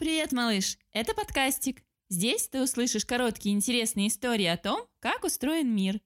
Привет, 0.00 0.32
малыш! 0.32 0.76
Это 0.92 1.14
подкастик. 1.14 1.80
Здесь 2.08 2.48
ты 2.48 2.60
услышишь 2.60 3.06
короткие 3.06 3.54
интересные 3.54 4.08
истории 4.08 4.46
о 4.46 4.56
том, 4.56 4.84
как 4.98 5.22
устроен 5.22 5.72
мир. 5.72 6.00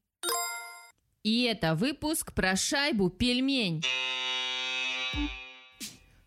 И 1.22 1.44
это 1.44 1.74
выпуск 1.74 2.34
про 2.34 2.54
шайбу 2.54 3.08
пельмень. 3.08 3.82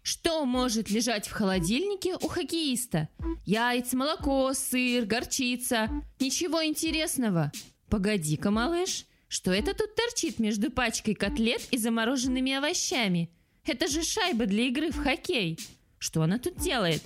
Что 0.02 0.44
может 0.46 0.90
лежать 0.90 1.28
в 1.28 1.32
холодильнике 1.34 2.16
у 2.16 2.28
хоккеиста? 2.28 3.10
Яйца, 3.46 3.96
молоко, 3.96 4.52
сыр, 4.54 5.06
горчица. 5.06 5.88
Ничего 6.20 6.66
интересного. 6.66 7.52
Погоди-ка, 7.90 8.50
малыш, 8.50 9.06
что 9.28 9.52
это 9.52 9.76
тут 9.76 9.94
торчит 9.94 10.40
между 10.40 10.72
пачкой 10.72 11.14
котлет 11.14 11.62
и 11.70 11.78
замороженными 11.78 12.54
овощами? 12.54 13.30
Это 13.66 13.88
же 13.88 14.02
шайба 14.02 14.48
для 14.48 14.64
игры 14.64 14.90
в 14.90 14.98
хоккей. 14.98 15.60
Что 16.02 16.24
она 16.24 16.40
тут 16.40 16.58
делает? 16.58 17.04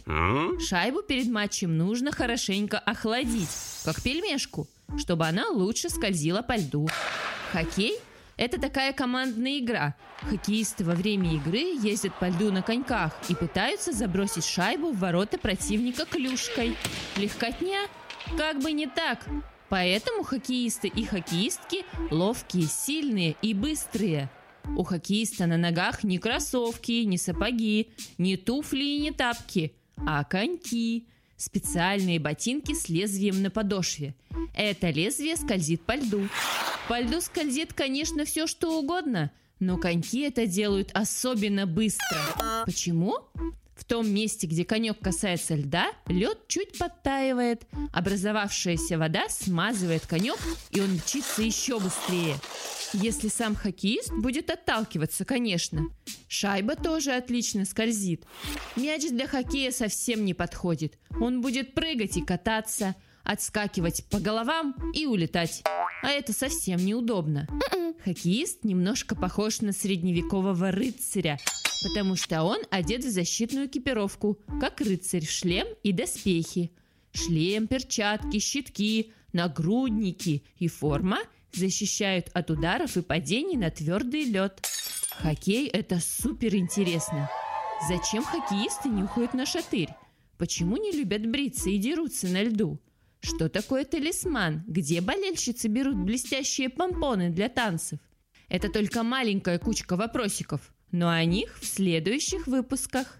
Шайбу 0.57 1.01
перед 1.01 1.27
матчем 1.27 1.77
нужно 1.77 2.13
хорошенько 2.13 2.79
охладить, 2.79 3.49
как 3.83 4.01
пельмешку, 4.01 4.69
чтобы 4.97 5.27
она 5.27 5.49
лучше 5.49 5.89
скользила 5.89 6.41
по 6.41 6.55
льду. 6.55 6.87
Хоккей– 7.51 7.99
это 8.37 8.57
такая 8.57 8.93
командная 8.93 9.59
игра. 9.59 9.95
Хоккеисты 10.21 10.85
во 10.85 10.93
время 10.93 11.35
игры 11.35 11.75
ездят 11.77 12.17
по 12.19 12.29
льду 12.29 12.53
на 12.53 12.61
коньках 12.61 13.11
и 13.27 13.35
пытаются 13.35 13.91
забросить 13.91 14.45
шайбу 14.45 14.93
в 14.93 14.99
ворота 14.99 15.37
противника 15.37 16.05
клюшкой. 16.05 16.77
Легкотня? 17.17 17.89
Как 18.37 18.61
бы 18.61 18.71
не 18.71 18.87
так. 18.87 19.25
Поэтому 19.67 20.23
хоккеисты 20.23 20.87
и 20.87 21.03
хоккеистки 21.03 21.83
ловкие, 22.11 22.67
сильные 22.67 23.35
и 23.41 23.53
быстрые– 23.53 24.29
у 24.75 24.83
хоккеиста 24.83 25.45
на 25.45 25.57
ногах 25.57 26.03
не 26.03 26.17
кроссовки, 26.17 27.03
не 27.03 27.17
сапоги, 27.17 27.89
не 28.17 28.37
туфли 28.37 28.83
и 28.83 28.99
не 28.99 29.11
тапки, 29.11 29.73
а 29.97 30.23
коньки. 30.23 31.07
Специальные 31.37 32.17
ботинки 32.17 32.73
с 32.73 32.87
лезвием 32.87 33.41
на 33.41 33.49
подошве. 33.49 34.15
Это 34.53 34.89
лезвие 34.89 35.35
скользит 35.35 35.81
по 35.81 35.95
льду. 35.95 36.29
По 36.87 37.01
льду 37.01 37.19
скользит, 37.19 37.73
конечно, 37.73 38.23
все 38.23 38.47
что 38.47 38.79
угодно, 38.79 39.31
но 39.59 39.77
коньки 39.77 40.21
это 40.21 40.47
делают 40.47 40.91
особенно 40.93 41.67
быстро. 41.67 42.17
Почему? 42.65 43.17
В 43.75 43.83
том 43.83 44.09
месте, 44.09 44.47
где 44.47 44.63
конек 44.63 44.99
касается 44.99 45.55
льда, 45.55 45.91
лед 46.07 46.47
чуть 46.47 46.77
подтаивает. 46.77 47.67
Образовавшаяся 47.91 48.97
вода 48.97 49.27
смазывает 49.29 50.07
конек, 50.07 50.39
и 50.71 50.79
он 50.79 50.93
мчится 50.93 51.41
еще 51.41 51.79
быстрее. 51.79 52.35
Если 52.93 53.27
сам 53.27 53.55
хоккеист 53.55 54.13
будет 54.13 54.49
отталкиваться, 54.49 55.25
конечно. 55.25 55.87
Шайба 56.29 56.75
тоже 56.75 57.11
отлично 57.11 57.65
скользит. 57.65 58.23
Мяч 58.77 59.09
для 59.09 59.27
хоккея 59.27 59.71
совсем 59.71 60.23
не 60.23 60.33
подходит. 60.33 60.97
Он 61.19 61.41
будет 61.41 61.73
прыгать 61.73 62.15
и 62.15 62.21
кататься, 62.21 62.95
отскакивать 63.25 64.05
по 64.09 64.19
головам 64.19 64.75
и 64.93 65.05
улетать. 65.05 65.63
А 66.03 66.09
это 66.09 66.33
совсем 66.33 66.77
неудобно. 66.85 67.47
Хоккеист 68.03 68.63
немножко 68.63 69.15
похож 69.15 69.61
на 69.61 69.71
средневекового 69.71 70.71
рыцаря, 70.71 71.39
потому 71.83 72.15
что 72.15 72.43
он 72.43 72.59
одет 72.69 73.03
в 73.03 73.09
защитную 73.09 73.67
экипировку, 73.67 74.37
как 74.61 74.79
рыцарь 74.81 75.25
в 75.25 75.31
шлем 75.31 75.67
и 75.83 75.91
доспехи. 75.91 76.71
Шлем, 77.13 77.67
перчатки, 77.67 78.39
щитки, 78.39 79.11
нагрудники 79.33 80.43
и 80.57 80.67
форма 80.67 81.19
защищают 81.51 82.29
от 82.33 82.51
ударов 82.51 82.97
и 82.97 83.01
падений 83.01 83.57
на 83.57 83.71
твердый 83.71 84.25
лед. 84.25 84.61
Хоккей– 85.17 85.67
это 85.73 85.99
супер 85.99 86.55
интересно. 86.55 87.29
Зачем 87.87 88.23
хоккеисты 88.23 88.89
уходят 88.89 89.33
на 89.33 89.45
шатырь? 89.45 89.89
Почему 90.37 90.77
не 90.77 90.91
любят 90.91 91.25
бриться 91.25 91.69
и 91.69 91.77
дерутся 91.77 92.27
на 92.27 92.43
льду? 92.43 92.79
Что 93.25 93.49
такое 93.49 93.85
талисман? 93.85 94.63
Где 94.67 95.01
болельщицы 95.01 95.67
берут 95.67 95.95
блестящие 95.95 96.69
помпоны 96.69 97.31
для 97.31 97.49
танцев? 97.49 97.97
Это 98.49 98.69
только 98.69 99.01
маленькая 99.01 99.57
кучка 99.57 99.95
вопросиков, 99.95 100.61
но 100.91 101.09
о 101.09 101.25
них 101.25 101.57
в 101.59 101.65
следующих 101.65 102.45
выпусках. 102.45 103.17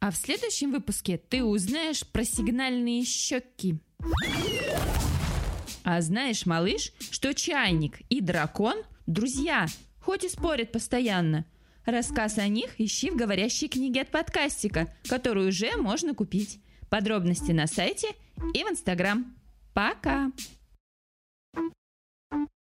А 0.00 0.10
в 0.10 0.16
следующем 0.16 0.72
выпуске 0.72 1.18
ты 1.18 1.44
узнаешь 1.44 2.06
про 2.06 2.24
сигнальные 2.24 3.04
щеки. 3.04 3.78
А 5.84 6.00
знаешь, 6.00 6.46
малыш, 6.46 6.94
что 7.10 7.34
чайник 7.34 8.00
и 8.08 8.22
дракон– 8.22 8.76
друзья, 9.06 9.66
хоть 10.00 10.24
и 10.24 10.30
спорят 10.30 10.72
постоянно. 10.72 11.44
Рассказ 11.88 12.36
о 12.36 12.46
них 12.48 12.78
ищи 12.78 13.08
в 13.08 13.16
говорящей 13.16 13.66
книге 13.66 14.02
от 14.02 14.10
подкастика, 14.10 14.94
которую 15.08 15.48
уже 15.48 15.74
можно 15.78 16.12
купить. 16.14 16.60
Подробности 16.90 17.52
на 17.52 17.66
сайте 17.66 18.08
и 18.52 18.62
в 18.62 18.70
Инстаграм. 18.70 19.34
Пока! 19.72 20.30